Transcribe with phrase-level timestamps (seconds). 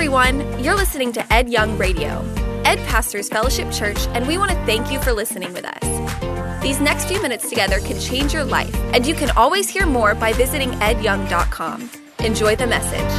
[0.00, 0.64] everyone.
[0.64, 2.24] You're listening to Ed Young Radio.
[2.64, 6.62] Ed pastors Fellowship Church, and we want to thank you for listening with us.
[6.62, 10.14] These next few minutes together can change your life, and you can always hear more
[10.14, 11.90] by visiting edyoung.com.
[12.20, 13.12] Enjoy the message.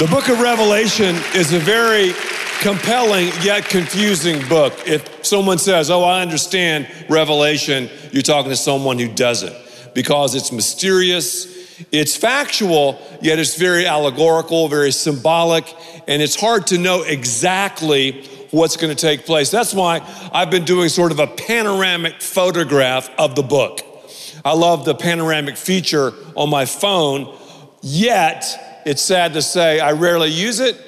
[0.00, 2.12] The book of Revelation is a very
[2.60, 4.72] compelling yet confusing book.
[4.84, 9.54] If someone says, Oh, I understand Revelation, you're talking to someone who doesn't
[9.94, 11.59] because it's mysterious,
[11.92, 15.64] it's factual, yet it's very allegorical, very symbolic,
[16.06, 19.50] and it's hard to know exactly what's going to take place.
[19.50, 20.00] That's why
[20.32, 23.80] I've been doing sort of a panoramic photograph of the book.
[24.44, 27.36] I love the panoramic feature on my phone,
[27.82, 30.86] yet it's sad to say I rarely use it.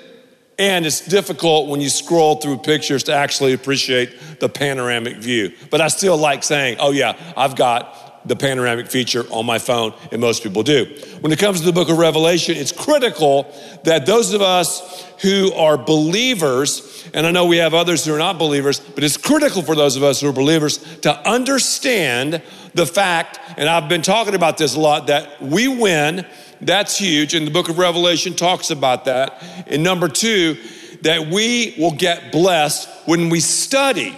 [0.59, 5.53] And it's difficult when you scroll through pictures to actually appreciate the panoramic view.
[5.71, 9.93] But I still like saying, oh, yeah, I've got the panoramic feature on my phone,
[10.11, 10.85] and most people do.
[11.21, 13.53] When it comes to the book of Revelation, it's critical
[13.85, 18.19] that those of us who are believers, and I know we have others who are
[18.19, 22.43] not believers, but it's critical for those of us who are believers to understand
[22.75, 26.27] the fact, and I've been talking about this a lot, that we win.
[26.61, 29.43] That's huge, and the book of Revelation talks about that.
[29.67, 30.57] And number two,
[31.03, 34.15] that we will get blessed when we study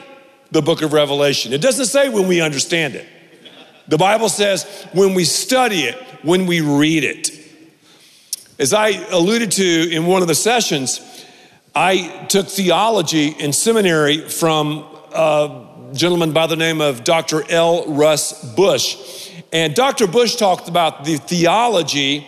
[0.50, 1.52] the book of Revelation.
[1.52, 3.08] It doesn't say when we understand it.
[3.88, 7.30] The Bible says when we study it, when we read it.
[8.58, 11.00] As I alluded to in one of the sessions,
[11.74, 17.42] I took theology in seminary from a gentleman by the name of Dr.
[17.50, 17.84] L.
[17.92, 19.30] Russ Bush.
[19.52, 20.06] And Dr.
[20.06, 22.26] Bush talked about the theology,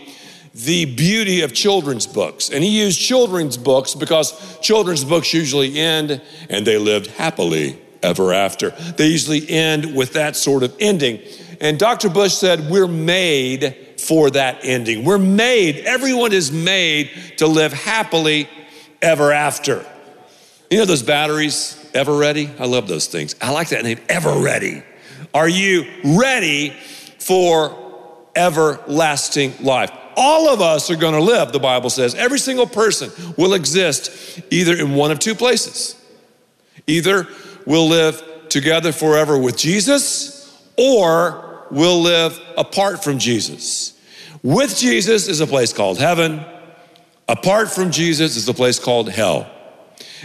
[0.55, 2.51] the beauty of children's books.
[2.51, 6.21] And he used children's books because children's books usually end
[6.51, 8.71] and they lived happily ever after.
[8.71, 11.21] They usually end with that sort of ending.
[11.61, 12.09] And Dr.
[12.09, 15.05] Bush said, We're made for that ending.
[15.05, 18.49] We're made, everyone is made to live happily
[19.03, 19.85] ever after.
[20.71, 22.59] You know those batteries, Eveready?
[22.61, 23.35] I love those things.
[23.41, 24.85] I like that name, Eveready.
[25.33, 26.71] Are you ready
[27.19, 27.77] for
[28.35, 29.91] everlasting life?
[30.17, 32.15] All of us are going to live, the Bible says.
[32.15, 35.95] Every single person will exist either in one of two places.
[36.87, 37.29] Either
[37.67, 40.35] we'll live together forever with Jesus,
[40.79, 43.99] or will live apart from Jesus.
[44.43, 46.45] With Jesus is a place called heaven.
[47.29, 49.51] Apart from Jesus is a place called hell.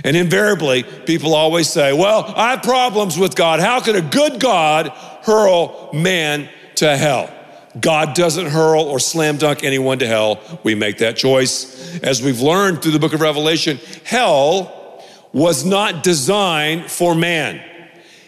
[0.03, 3.59] And invariably, people always say, Well, I have problems with God.
[3.59, 4.89] How could a good God
[5.23, 7.33] hurl man to hell?
[7.79, 10.39] God doesn't hurl or slam dunk anyone to hell.
[10.63, 11.99] We make that choice.
[12.03, 17.63] As we've learned through the book of Revelation, hell was not designed for man.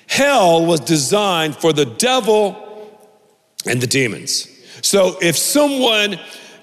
[0.08, 2.63] Hell was designed for the devil
[3.66, 4.48] and the demons.
[4.82, 6.20] So if someone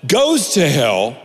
[0.06, 1.16] goes to hell,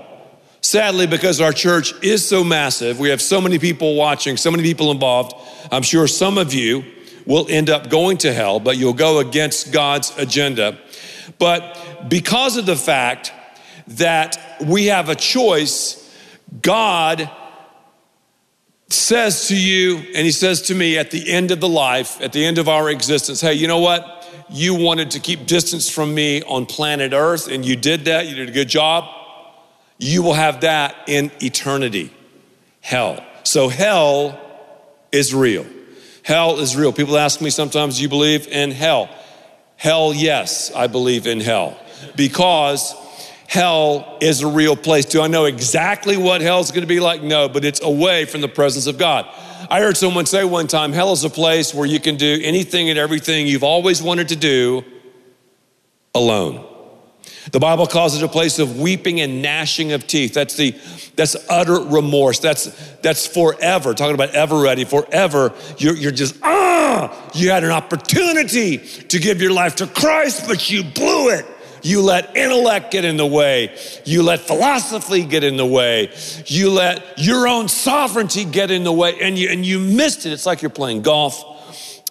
[0.61, 4.63] sadly, because our church is so massive, we have so many people watching, so many
[4.63, 5.33] people involved,
[5.71, 6.83] I'm sure some of you
[7.25, 10.77] will end up going to hell, but you'll go against God's agenda.
[11.39, 13.31] But because of the fact
[13.87, 16.01] that we have a choice,
[16.61, 17.29] God
[18.89, 22.31] says to you, and He says to me at the end of the life, at
[22.31, 24.24] the end of our existence, hey, you know what?
[24.49, 28.35] You wanted to keep distance from me on planet Earth, and you did that, you
[28.35, 29.05] did a good job,
[29.97, 32.11] you will have that in eternity
[32.81, 33.23] hell.
[33.43, 34.39] So, hell
[35.11, 35.65] is real.
[36.23, 36.91] Hell is real.
[36.91, 39.09] People ask me sometimes, Do you believe in hell?
[39.77, 41.77] Hell, yes, I believe in hell
[42.15, 42.93] because
[43.47, 45.05] hell is a real place.
[45.05, 47.21] Do I know exactly what hell is going to be like?
[47.21, 49.25] No, but it's away from the presence of God.
[49.69, 52.89] I heard someone say one time hell is a place where you can do anything
[52.89, 54.83] and everything you've always wanted to do
[56.13, 56.65] alone.
[57.51, 60.33] The Bible calls it a place of weeping and gnashing of teeth.
[60.33, 60.71] That's the
[61.15, 62.39] that's utter remorse.
[62.39, 62.65] That's
[62.97, 63.93] that's forever.
[63.93, 65.53] Talking about ever ready, forever.
[65.77, 67.29] You're, you're just ah.
[67.33, 71.45] You had an opportunity to give your life to Christ, but you blew it.
[71.85, 73.77] You let intellect get in the way.
[74.05, 76.11] You let philosophy get in the way.
[76.47, 80.31] You let your own sovereignty get in the way and you, and you missed it.
[80.31, 81.43] It's like you're playing golf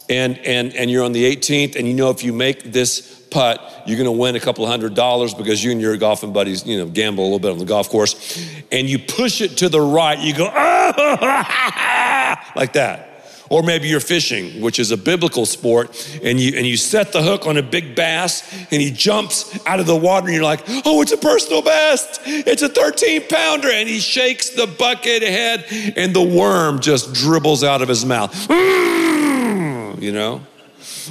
[0.09, 3.83] and, and, and you're on the 18th and you know if you make this putt,
[3.85, 6.79] you're going to win a couple hundred dollars because you and your golfing buddies, you
[6.79, 8.39] know, gamble a little bit on the golf course.
[8.71, 10.21] And you push it to the right.
[10.21, 10.45] You go,
[12.55, 13.14] like that.
[13.51, 15.91] Or maybe you're fishing, which is a biblical sport,
[16.23, 19.81] and you and you set the hook on a big bass and he jumps out
[19.81, 22.21] of the water and you're like, oh, it's a personal best.
[22.25, 23.69] It's a 13 pounder.
[23.71, 28.33] And he shakes the bucket head and the worm just dribbles out of his mouth.
[28.49, 30.41] Mm, you know?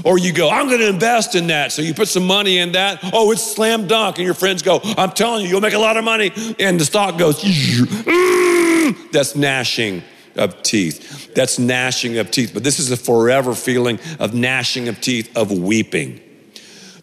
[0.04, 1.72] Or you go, I'm going to invest in that.
[1.72, 3.00] So you put some money in that.
[3.14, 4.18] Oh, it's slam dunk.
[4.18, 6.32] And your friends go, I'm telling you, you'll make a lot of money.
[6.60, 10.04] And the stock goes, mm, that's gnashing
[10.36, 11.34] of teeth.
[11.34, 12.52] That's gnashing of teeth.
[12.54, 16.20] But this is a forever feeling of gnashing of teeth, of weeping.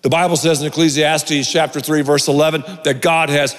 [0.03, 3.53] The Bible says in Ecclesiastes chapter 3, verse 11, that God has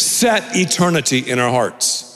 [0.00, 2.08] set eternity in our hearts.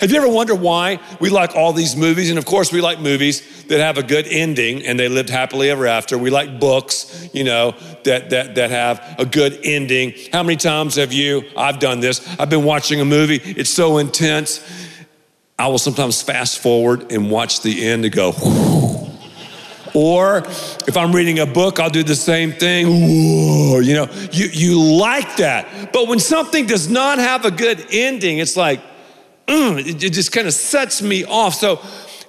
[0.00, 2.28] Have you ever wondered why we like all these movies?
[2.28, 5.70] And of course, we like movies that have a good ending and they lived happily
[5.70, 6.18] ever after.
[6.18, 10.14] We like books, you know, that, that, that have a good ending.
[10.32, 11.44] How many times have you?
[11.56, 12.36] I've done this.
[12.38, 14.58] I've been watching a movie, it's so intense.
[15.58, 18.96] I will sometimes fast forward and watch the end and go, Whew.
[19.94, 22.86] Or if I'm reading a book, I'll do the same thing.
[22.86, 25.90] You know, you, you like that.
[25.90, 28.82] But when something does not have a good ending, it's like,
[29.46, 31.54] mm, it, it just kind of sets me off.
[31.54, 31.80] So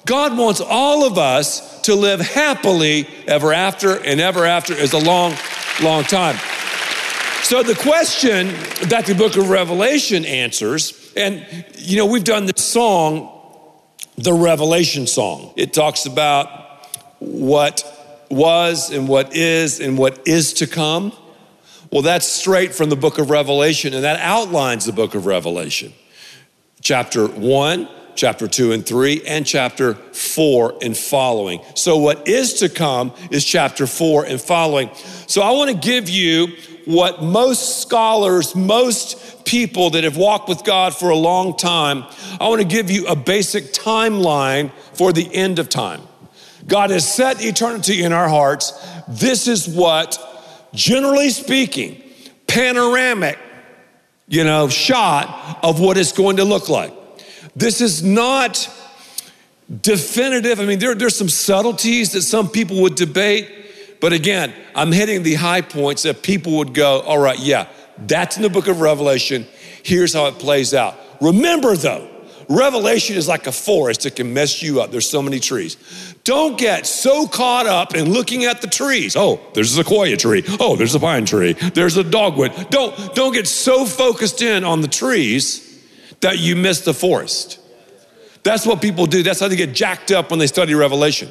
[0.06, 5.00] God wants all of us to live happily ever after, and ever after is a
[5.00, 5.36] long,
[5.82, 6.38] long time.
[7.44, 8.48] So the question
[8.88, 13.30] that the book of Revelation answers, and you know, we've done this song,
[14.18, 15.54] the Revelation song.
[15.56, 16.50] It talks about
[17.20, 17.84] what
[18.30, 21.12] was and what is and what is to come.
[21.92, 25.94] Well, that's straight from the book of Revelation, and that outlines the book of Revelation.
[26.82, 31.62] Chapter 1, chapter 2 and 3, and chapter 4 and following.
[31.76, 34.90] So, what is to come is chapter 4 and following.
[35.28, 36.48] So, I want to give you
[36.88, 42.06] what most scholars, most people that have walked with God for a long time,
[42.40, 46.02] I want to give you a basic timeline for the end of time.
[46.66, 48.72] God has set eternity in our hearts.
[49.08, 50.18] This is what,
[50.74, 52.02] generally speaking,
[52.48, 53.38] panoramic,
[54.30, 56.94] you know, shot of what it's going to look like.
[57.56, 58.70] This is not
[59.82, 60.60] definitive.
[60.60, 63.50] I mean, there, there's some subtleties that some people would debate,
[64.00, 67.68] but again, I'm hitting the high points that people would go, all right, yeah,
[67.98, 69.46] that's in the book of Revelation.
[69.84, 70.96] Here's how it plays out.
[71.22, 72.08] Remember, though,
[72.50, 74.92] Revelation is like a forest that can mess you up.
[74.92, 75.76] There's so many trees.
[76.24, 79.16] Don't get so caught up in looking at the trees.
[79.16, 80.44] Oh, there's a sequoia tree.
[80.60, 81.54] Oh, there's a pine tree.
[81.54, 82.70] There's a dogwood.
[82.70, 85.64] Don't, don't get so focused in on the trees
[86.22, 87.60] that you miss the forest.
[88.44, 89.24] That's what people do.
[89.24, 91.30] That's how they get jacked up when they study Revelation.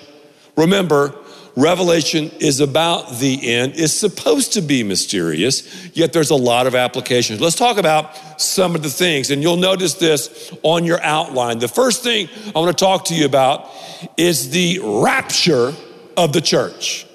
[0.57, 1.15] Remember,
[1.57, 3.73] Revelation is about the end.
[3.77, 7.41] It's supposed to be mysterious, yet there's a lot of applications.
[7.41, 11.59] Let's talk about some of the things, and you'll notice this on your outline.
[11.59, 13.71] The first thing I want to talk to you about
[14.19, 15.73] is the rapture
[16.19, 17.07] of the church.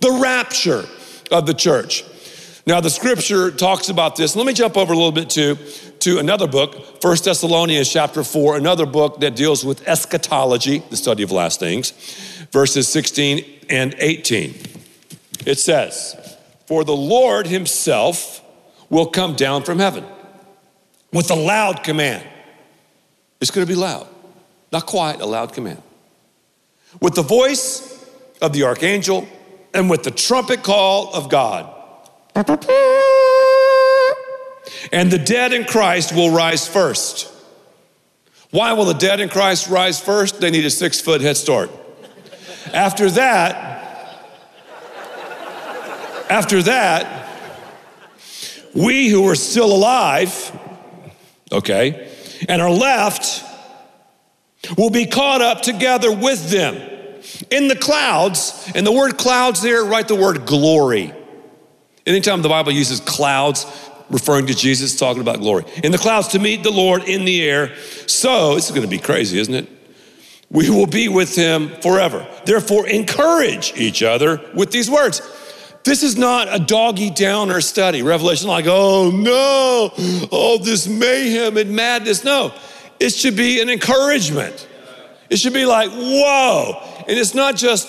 [0.00, 0.84] The rapture
[1.30, 2.02] of the church.
[2.68, 4.34] Now, the scripture talks about this.
[4.34, 5.54] Let me jump over a little bit to,
[6.00, 11.22] to another book, First Thessalonians chapter 4, another book that deals with eschatology, the study
[11.22, 11.92] of last things,
[12.50, 14.52] verses 16 and 18.
[15.46, 16.36] It says,
[16.66, 18.42] For the Lord himself
[18.90, 20.04] will come down from heaven
[21.12, 22.26] with a loud command.
[23.40, 24.08] It's going to be loud,
[24.72, 25.82] not quiet, a loud command.
[27.00, 28.04] With the voice
[28.42, 29.28] of the archangel
[29.72, 31.74] and with the trumpet call of God.
[34.92, 37.32] And the dead in Christ will rise first.
[38.50, 40.40] Why will the dead in Christ rise first?
[40.40, 41.70] They need a six foot head start.
[42.72, 43.66] After that,
[46.28, 47.28] after that,
[48.74, 50.52] we who are still alive,
[51.52, 52.12] okay,
[52.48, 53.44] and are left
[54.76, 56.74] will be caught up together with them
[57.50, 58.70] in the clouds.
[58.74, 61.12] And the word clouds there, write the word glory.
[62.06, 63.66] Anytime the Bible uses clouds,
[64.10, 65.64] referring to Jesus, talking about glory.
[65.82, 67.74] In the clouds to meet the Lord in the air.
[68.06, 69.68] So, this is going to be crazy, isn't it?
[70.50, 72.26] We will be with him forever.
[72.44, 75.20] Therefore, encourage each other with these words.
[75.82, 78.02] This is not a doggy downer study.
[78.02, 82.24] Revelation, like, oh no, all this mayhem and madness.
[82.24, 82.52] No,
[83.00, 84.68] it should be an encouragement.
[85.30, 86.82] It should be like, whoa.
[87.08, 87.86] And it's not just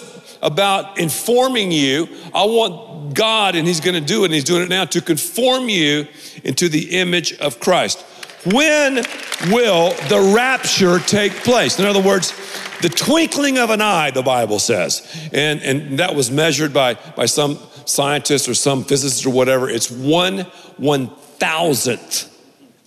[0.47, 2.07] about informing you.
[2.33, 5.01] I want God, and He's going to do it, and He's doing it now, to
[5.01, 6.07] conform you
[6.43, 8.01] into the image of Christ.
[8.45, 9.03] When
[9.51, 11.79] will the rapture take place?
[11.79, 12.33] In other words,
[12.81, 15.01] the twinkling of an eye, the Bible says.
[15.33, 19.69] And, and that was measured by, by some scientists or some physicists or whatever.
[19.69, 20.45] It's one
[20.77, 22.33] one thousandth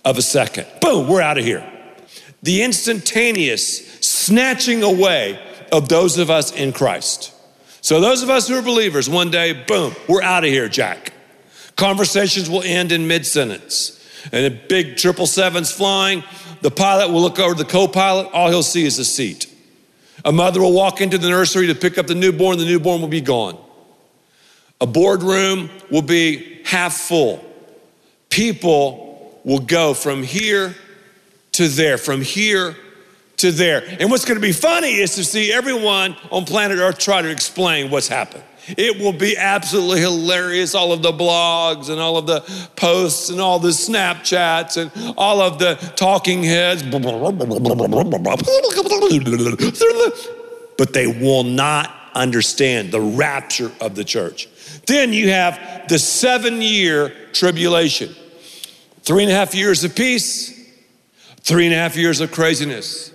[0.03, 0.65] of a second.
[0.81, 1.67] Boom, we're out of here.
[2.41, 5.39] The instantaneous snatching away
[5.71, 7.33] of those of us in Christ.
[7.81, 11.13] So, those of us who are believers, one day, boom, we're out of here, Jack.
[11.75, 13.97] Conversations will end in mid sentence.
[14.31, 16.23] And a big triple sevens flying,
[16.61, 19.47] the pilot will look over the co pilot, all he'll see is a seat.
[20.23, 23.07] A mother will walk into the nursery to pick up the newborn, the newborn will
[23.07, 23.57] be gone.
[24.79, 27.43] A boardroom will be half full.
[28.29, 30.75] People will go from here
[31.53, 32.75] to there, from here
[33.41, 33.83] to there.
[33.99, 37.29] And what's going to be funny is to see everyone on planet Earth try to
[37.29, 38.43] explain what's happened.
[38.67, 40.75] It will be absolutely hilarious.
[40.75, 42.41] All of the blogs and all of the
[42.75, 46.83] posts and all the Snapchats and all of the talking heads.
[50.77, 54.47] But they will not understand the rapture of the church.
[54.85, 58.15] Then you have the seven year tribulation
[59.03, 60.57] three and a half years of peace,
[61.41, 63.11] three and a half years of craziness.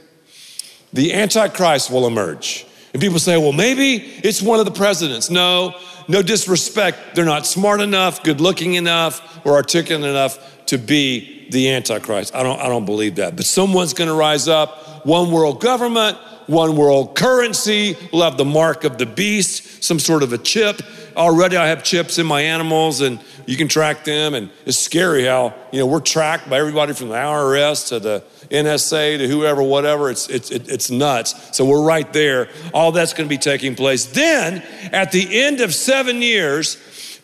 [0.93, 2.67] The Antichrist will emerge.
[2.93, 5.29] And people say, well, maybe it's one of the presidents.
[5.29, 5.75] No,
[6.09, 7.15] no disrespect.
[7.15, 12.35] They're not smart enough, good looking enough, or articulate enough to be the Antichrist.
[12.35, 13.37] I don't, I don't believe that.
[13.37, 16.17] But someone's going to rise up, one world government,
[16.47, 20.81] one world currency, We'll have the mark of the beast, some sort of a chip.
[21.17, 24.35] Already I have chips in my animals and you can track them.
[24.35, 28.25] And it's scary how, you know, we're tracked by everybody from the IRS to the
[28.51, 30.11] NSA to whoever, whatever.
[30.11, 31.57] It's, it's, it's nuts.
[31.57, 32.49] So we're right there.
[32.75, 34.07] All that's going to be taking place.
[34.07, 36.77] Then, at the end of seven years,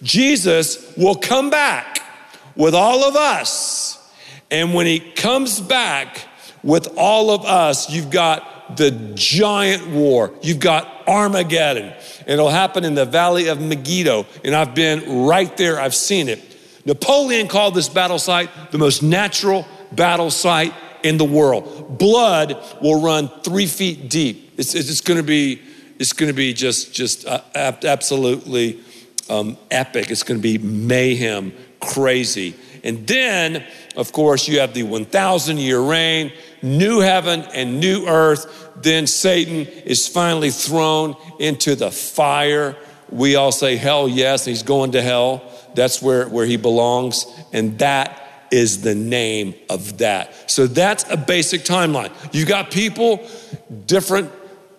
[0.03, 2.01] Jesus will come back
[2.57, 3.99] with all of us.
[4.51, 6.29] And when he comes back
[6.63, 10.33] with all of us, you've got the giant war.
[10.43, 11.93] You've got Armageddon.
[12.27, 14.27] It'll happen in the valley of Megiddo.
[14.45, 16.41] And I've been right there, I've seen it.
[16.85, 21.99] Napoleon called this battle site the most natural battle site in the world.
[21.99, 24.55] Blood will run three feet deep.
[24.57, 25.61] It's, it's going to be,
[25.99, 28.81] it's going to be just, just uh, absolutely
[29.29, 30.11] um, epic.
[30.11, 32.55] It's going to be mayhem, crazy.
[32.85, 33.65] And then,
[33.97, 36.33] of course, you have the 1,000 year reign,
[36.63, 38.71] new heaven and new earth.
[38.77, 42.77] Then Satan is finally thrown into the fire.
[43.11, 45.43] We all say hell, yes, he's going to hell.
[45.75, 47.27] That's where, where he belongs.
[47.53, 48.19] And that
[48.51, 50.51] is the name of that.
[50.51, 52.13] So that's a basic timeline.
[52.35, 53.27] You got people,
[53.87, 54.31] different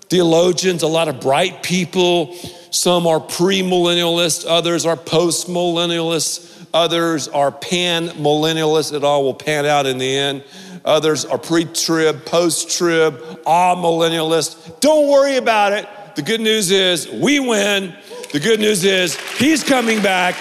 [0.09, 2.35] theologians, a lot of bright people.
[2.69, 8.93] Some are premillennialists, others are postmillennialists, others are pan millennialists.
[8.93, 10.43] It all will pan out in the end.
[10.85, 14.79] Others are pre trib, post trib, amillennialists.
[14.79, 15.87] Don't worry about it.
[16.15, 17.95] The good news is we win.
[18.31, 20.35] The good news is he's coming back,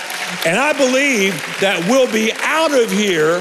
[0.47, 3.41] and I believe that we'll be out of here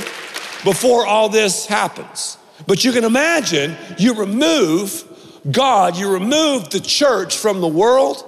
[0.63, 2.37] before all this happens.
[2.67, 5.05] But you can imagine you remove
[5.49, 8.23] God, you remove the church from the world.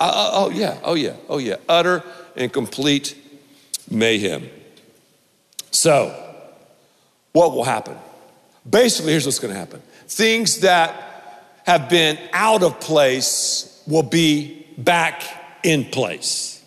[0.00, 1.56] Uh, uh oh, yeah, oh, yeah, oh, yeah.
[1.68, 2.02] Utter
[2.36, 3.16] and complete
[3.90, 4.48] mayhem.
[5.70, 6.27] So,
[7.32, 7.96] what will happen?
[8.68, 11.04] Basically, here's what's going to happen things that
[11.64, 15.22] have been out of place will be back
[15.62, 16.64] in place.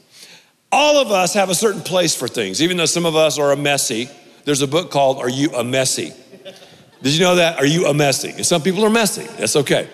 [0.72, 3.52] All of us have a certain place for things, even though some of us are
[3.52, 4.10] a messy.
[4.46, 6.14] There's a book called Are You a Messy?
[7.02, 7.58] Did you know that?
[7.58, 8.30] Are you a messy?
[8.30, 9.24] And some people are messy.
[9.38, 9.90] That's okay.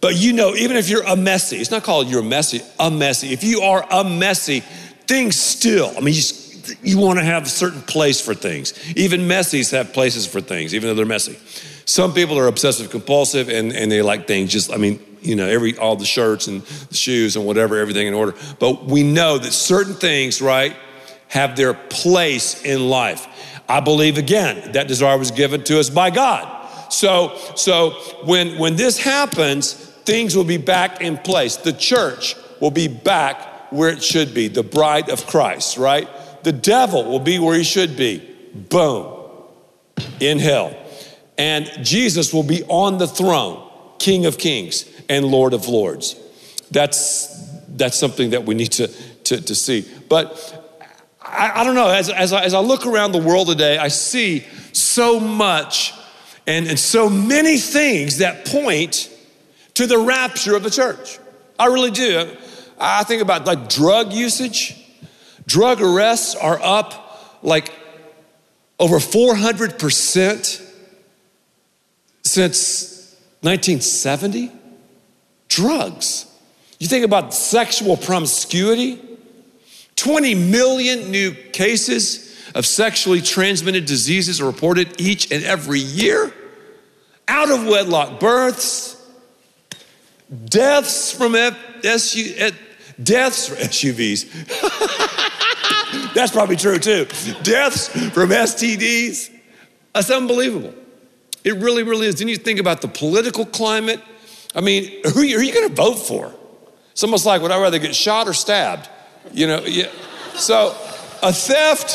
[0.00, 3.32] But you know, even if you're a messy, it's not called you're messy, a messy.
[3.32, 4.60] If you are a messy,
[5.06, 6.22] things still, I mean, you,
[6.82, 8.74] you want to have a certain place for things.
[8.96, 11.38] Even messies have places for things, even though they're messy.
[11.84, 15.46] Some people are obsessive compulsive and, and they like things just, I mean, you know,
[15.46, 18.34] every all the shirts and the shoes and whatever, everything in order.
[18.58, 20.76] But we know that certain things, right,
[21.28, 23.26] have their place in life.
[23.68, 26.52] I believe again that desire was given to us by God.
[26.92, 27.90] So, so
[28.24, 31.56] when when this happens, things will be back in place.
[31.56, 36.08] The church will be back where it should be, the bride of Christ, right?
[36.46, 38.22] The devil will be where he should be.
[38.54, 39.12] Boom.
[40.20, 40.76] In hell.
[41.36, 46.14] And Jesus will be on the throne, King of Kings and Lord of Lords.
[46.70, 48.86] That's, that's something that we need to,
[49.24, 49.90] to, to see.
[50.08, 50.78] But
[51.20, 53.88] I, I don't know, as, as, I, as I look around the world today, I
[53.88, 55.94] see so much
[56.46, 59.12] and, and so many things that point
[59.74, 61.18] to the rapture of the church.
[61.58, 62.36] I really do.
[62.78, 64.84] I think about like drug usage.
[65.46, 67.72] Drug arrests are up like
[68.78, 70.62] over 400%
[72.24, 74.50] since 1970
[75.48, 76.26] drugs.
[76.78, 79.00] You think about sexual promiscuity,
[79.94, 86.32] 20 million new cases of sexually transmitted diseases are reported each and every year.
[87.28, 88.96] Out of wedlock births,
[90.44, 92.50] deaths from SU,
[93.02, 95.32] deaths from SUVs.
[96.16, 97.06] That's probably true too.
[97.42, 99.30] Deaths from STDs.
[99.94, 100.74] That's unbelievable.
[101.44, 102.16] It really, really is.
[102.16, 104.00] Then you think about the political climate
[104.56, 106.34] I mean, who are you going to vote for?
[106.92, 108.88] It's almost like, would I rather get shot or stabbed?
[109.32, 109.90] You know, yeah.
[110.34, 110.68] So
[111.22, 111.90] a theft,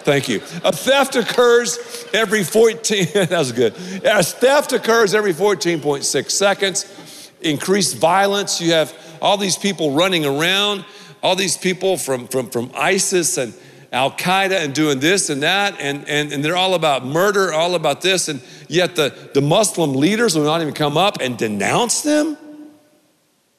[0.00, 0.38] thank you.
[0.64, 3.74] A theft occurs every 14, that was good.
[4.02, 7.30] A theft occurs every 14.6 seconds.
[7.42, 8.62] Increased violence.
[8.62, 10.86] You have all these people running around,
[11.22, 13.52] all these people from, from, from ISIS and
[13.92, 17.74] Al Qaeda and doing this and that, and, and, and they're all about murder, all
[17.74, 22.02] about this, and yet the, the Muslim leaders will not even come up and denounce
[22.02, 22.36] them?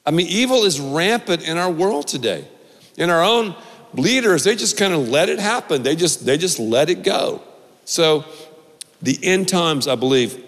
[0.04, 2.46] I mean, evil is rampant in our world today.
[2.96, 3.54] In our own
[3.94, 5.82] leaders, they just kind of let it happen.
[5.82, 7.42] They just they just let it go.
[7.84, 8.24] So
[9.02, 10.42] the end times, I believe,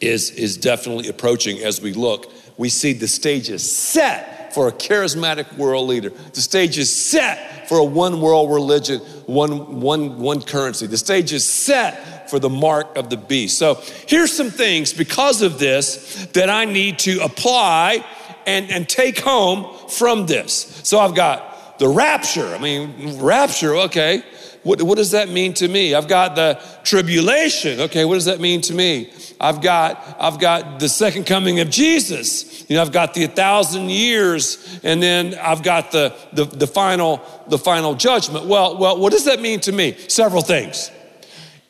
[0.00, 2.32] is, is definitely approaching as we look.
[2.56, 6.10] We see the stage is set for a charismatic world leader.
[6.10, 10.86] The stage is set for a one world religion, one, one, one currency.
[10.86, 13.58] The stage is set for the mark of the beast.
[13.58, 18.04] So here's some things because of this that I need to apply
[18.46, 20.80] and, and take home from this.
[20.84, 22.54] So I've got the rapture.
[22.54, 24.22] I mean, rapture, okay.
[24.62, 25.94] What, what does that mean to me?
[25.94, 27.80] I've got the tribulation.
[27.80, 29.12] Okay, what does that mean to me?
[29.40, 32.68] I've got, I've got the second coming of Jesus.
[32.70, 37.20] You know, I've got the thousand years, and then I've got the, the, the final,
[37.48, 38.46] the final judgment.
[38.46, 39.96] Well, well, what does that mean to me?
[40.08, 40.90] Several things.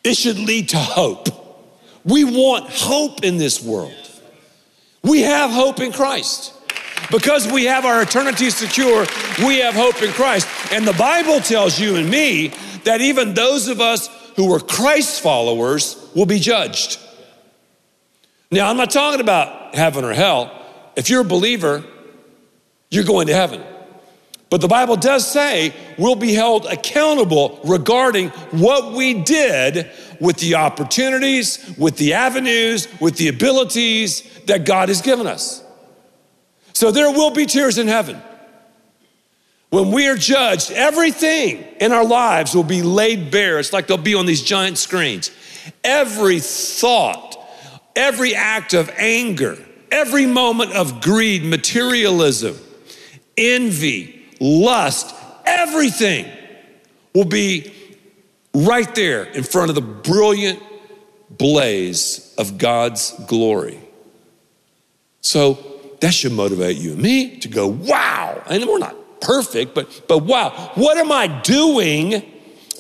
[0.05, 1.29] It should lead to hope.
[2.05, 3.95] We want hope in this world.
[5.03, 6.53] We have hope in Christ.
[7.11, 9.07] Because we have our eternity secure,
[9.45, 10.47] we have hope in Christ.
[10.73, 12.53] And the Bible tells you and me
[12.85, 16.99] that even those of us who were Christ followers will be judged.
[18.51, 20.51] Now, I'm not talking about heaven or hell.
[20.97, 21.85] If you're a believer,
[22.91, 23.63] you're going to heaven.
[24.51, 30.57] But the Bible does say we'll be held accountable regarding what we did with the
[30.57, 35.65] opportunities, with the avenues, with the abilities that God has given us.
[36.75, 38.21] So there will be tears in heaven.
[39.73, 43.59] When we are judged, everything in our lives will be laid bare.
[43.59, 45.31] It's like they'll be on these giant screens.
[45.83, 47.39] Every thought,
[47.97, 49.57] every act of anger,
[49.91, 52.59] every moment of greed, materialism,
[53.39, 55.15] envy, lust,
[55.47, 56.27] everything
[57.15, 57.73] will be
[58.53, 60.63] right there in front of the brilliant
[61.31, 63.81] blaze of God's glory.
[65.23, 65.55] So
[66.03, 68.43] that should motivate you and me to go, wow.
[68.51, 72.23] And we're not perfect, but, but wow, what am I doing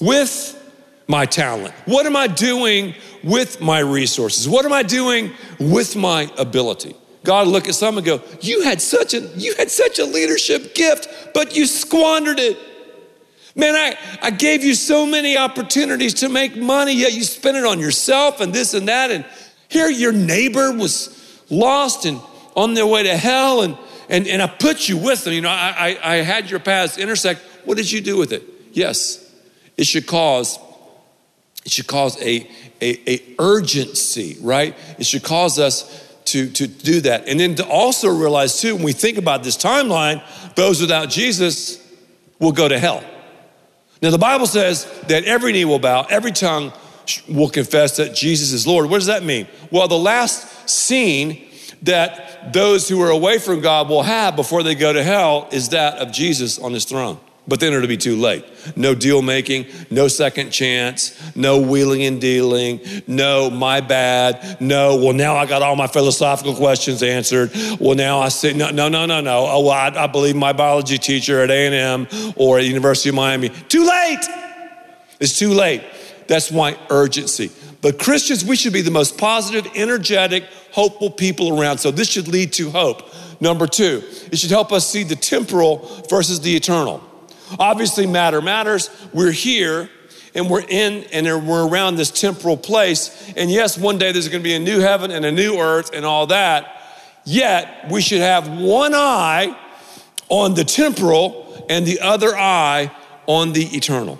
[0.01, 0.59] with
[1.07, 1.73] my talent?
[1.87, 4.49] What am I doing with my resources?
[4.49, 6.95] What am I doing with my ability?
[7.25, 10.75] God look at some and go, you had such a you had such a leadership
[10.75, 12.59] gift, but you squandered it.
[13.55, 17.65] Man, I, I gave you so many opportunities to make money, yet you spent it
[17.65, 19.11] on yourself and this and that.
[19.11, 19.25] And
[19.69, 22.21] here your neighbor was lost and
[22.57, 23.77] on their way to hell, and
[24.13, 25.33] and, and I put you with them.
[25.33, 27.41] You know, I, I, I had your paths intersect.
[27.65, 28.45] What did you do with it?
[28.73, 29.35] Yes,
[29.77, 30.59] it should cause
[31.65, 32.49] it should cause a,
[32.81, 34.77] a, a, urgency, right?
[34.99, 37.29] It should cause us to, to do that.
[37.29, 40.23] And then to also realize, too, when we think about this timeline,
[40.57, 41.79] those without Jesus
[42.41, 43.05] will go to hell.
[44.03, 46.73] Now, the Bible says that every knee will bow, every tongue
[47.29, 48.91] will confess that Jesus is Lord.
[48.91, 49.47] What does that mean?
[49.71, 51.49] Well, the last scene
[51.83, 55.71] that those who are away from God will have before they go to hell is
[55.71, 57.19] that of Jesus on his throne.
[57.47, 58.45] But then it'll be too late.
[58.77, 65.13] No deal making, no second chance, no wheeling and dealing, no my bad, no, well,
[65.13, 67.51] now I got all my philosophical questions answered.
[67.81, 69.47] Well, now I see, no, no, no, no, no.
[69.49, 73.49] Oh, well, I, I believe my biology teacher at A&M or at University of Miami.
[73.49, 74.25] Too late.
[75.19, 75.83] It's too late.
[76.29, 77.51] That's why urgency.
[77.81, 81.79] But Christians, we should be the most positive, energetic, hopeful people around.
[81.79, 83.03] So this should lead to hope.
[83.41, 87.03] Number two, it should help us see the temporal versus the eternal.
[87.59, 88.91] Obviously, matter matters.
[89.13, 89.91] We're here
[90.35, 93.33] and we're in and we're around this temporal place.
[93.37, 95.91] And yes, one day there's going to be a new heaven and a new earth
[95.93, 96.79] and all that.
[97.25, 99.57] Yet, we should have one eye
[100.29, 102.91] on the temporal and the other eye
[103.27, 104.19] on the eternal.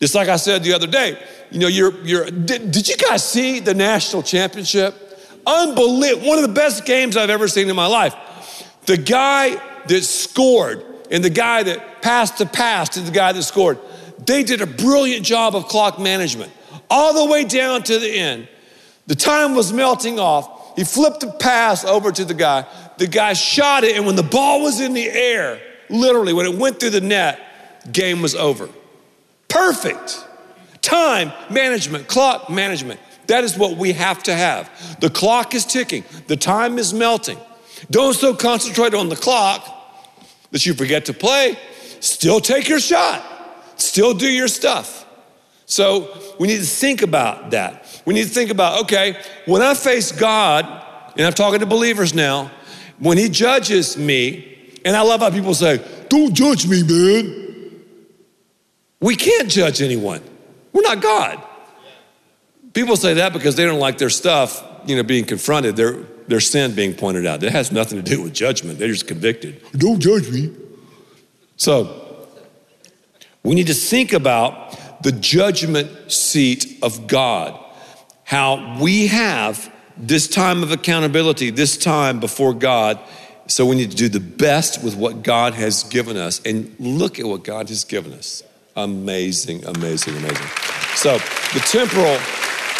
[0.00, 1.22] Just like I said the other day,
[1.54, 4.92] you know, you're, you're, did, did you guys see the national championship?
[5.46, 6.26] Unbelievable.
[6.26, 8.12] One of the best games I've ever seen in my life.
[8.86, 9.50] The guy
[9.86, 13.78] that scored and the guy that passed the pass to the guy that scored,
[14.26, 16.50] they did a brilliant job of clock management
[16.90, 18.48] all the way down to the end.
[19.06, 20.74] The time was melting off.
[20.74, 22.66] He flipped the pass over to the guy.
[22.98, 26.58] The guy shot it, and when the ball was in the air, literally, when it
[26.58, 28.68] went through the net, game was over.
[29.46, 30.24] Perfect.
[30.84, 33.00] Time management, clock management.
[33.26, 35.00] That is what we have to have.
[35.00, 37.38] The clock is ticking, the time is melting.
[37.90, 39.66] Don't so concentrate on the clock
[40.50, 41.58] that you forget to play.
[42.00, 43.24] Still take your shot,
[43.76, 45.06] still do your stuff.
[45.64, 48.02] So we need to think about that.
[48.04, 49.16] We need to think about okay,
[49.46, 50.66] when I face God,
[51.16, 52.50] and I'm talking to believers now,
[52.98, 57.80] when He judges me, and I love how people say, Don't judge me, man.
[59.00, 60.22] We can't judge anyone.
[60.74, 61.42] We're not God.
[62.74, 65.92] People say that because they don't like their stuff, you know, being confronted, their,
[66.26, 67.40] their sin being pointed out.
[67.40, 68.78] That has nothing to do with judgment.
[68.78, 69.62] They're just convicted.
[69.72, 70.54] Don't judge me.
[71.56, 72.28] So,
[73.44, 77.60] we need to think about the judgment seat of God.
[78.24, 82.98] How we have this time of accountability, this time before God.
[83.46, 86.40] So we need to do the best with what God has given us.
[86.44, 88.42] And look at what God has given us.
[88.74, 90.48] Amazing, amazing, amazing.
[90.96, 92.18] So the temporal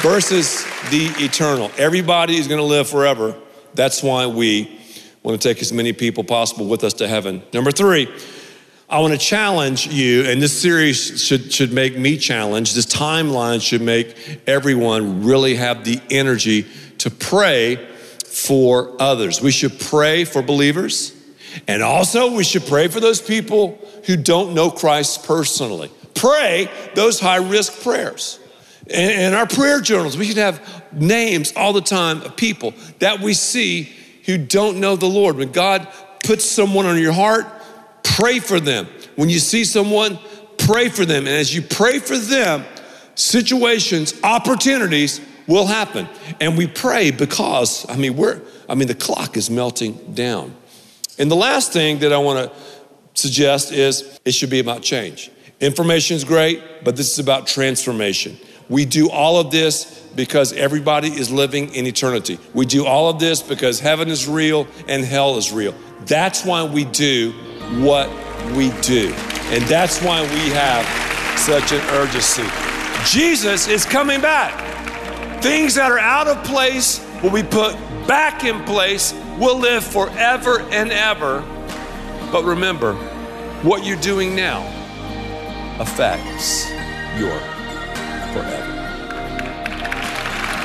[0.00, 1.70] versus the eternal.
[1.76, 3.34] Everybody is going to live forever.
[3.74, 4.80] That's why we
[5.22, 7.42] want to take as many people possible with us to heaven.
[7.52, 8.08] Number three,
[8.88, 12.74] I want to challenge you, and this series should, should make me challenge.
[12.74, 16.66] This timeline should make everyone really have the energy
[16.98, 17.76] to pray
[18.26, 19.40] for others.
[19.40, 21.14] We should pray for believers,
[21.66, 25.90] and also we should pray for those people who don't know Christ personally.
[26.24, 28.40] Pray those high risk prayers.
[28.90, 33.20] And in our prayer journals, we should have names all the time of people that
[33.20, 33.92] we see
[34.24, 35.36] who don't know the Lord.
[35.36, 35.86] When God
[36.24, 37.44] puts someone on your heart,
[38.02, 38.88] pray for them.
[39.16, 40.18] When you see someone,
[40.56, 41.26] pray for them.
[41.26, 42.64] And as you pray for them,
[43.16, 46.08] situations, opportunities will happen.
[46.40, 50.56] And we pray because, I mean, we're, I mean, the clock is melting down.
[51.18, 52.58] And the last thing that I want to
[53.12, 55.30] suggest is it should be about change.
[55.60, 58.36] Information is great, but this is about transformation.
[58.68, 62.38] We do all of this because everybody is living in eternity.
[62.54, 65.74] We do all of this because heaven is real and hell is real.
[66.06, 67.32] That's why we do
[67.80, 68.08] what
[68.54, 69.12] we do.
[69.50, 70.84] And that's why we have
[71.38, 72.44] such an urgency.
[73.06, 75.42] Jesus is coming back.
[75.42, 77.74] Things that are out of place will be put
[78.06, 81.40] back in place, We'll live forever and ever.
[82.30, 82.94] But remember,
[83.64, 84.62] what you're doing now
[85.78, 86.70] affects
[87.18, 87.38] your
[88.32, 88.74] forever.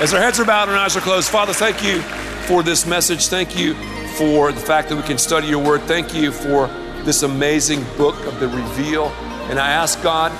[0.02, 2.02] As our heads are bowed and eyes are closed, Father, thank you
[2.48, 3.28] for this message.
[3.28, 3.74] Thank you
[4.16, 5.82] for the fact that we can study your word.
[5.82, 6.68] Thank you for
[7.04, 9.08] this amazing book of the reveal.
[9.50, 10.32] And I ask God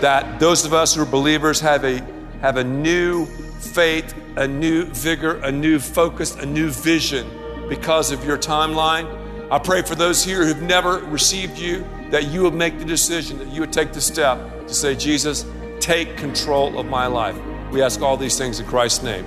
[0.00, 2.02] that those of us who are believers have a
[2.40, 3.26] have a new
[3.60, 7.28] faith, a new vigor, a new focus, a new vision
[7.68, 9.06] because of your timeline.
[9.50, 13.38] I pray for those here who've never received you that you would make the decision,
[13.38, 15.46] that you would take the step to say, Jesus,
[15.80, 17.34] take control of my life.
[17.72, 19.24] We ask all these things in Christ's name.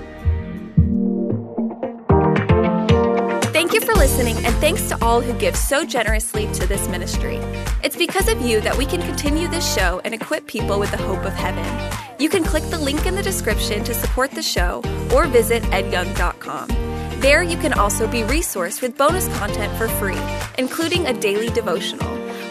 [3.52, 7.38] Thank you for listening, and thanks to all who give so generously to this ministry.
[7.84, 10.98] It's because of you that we can continue this show and equip people with the
[10.98, 11.66] hope of heaven.
[12.20, 16.68] You can click the link in the description to support the show or visit edyoung.com.
[17.20, 20.22] There, you can also be resourced with bonus content for free,
[20.60, 22.15] including a daily devotional.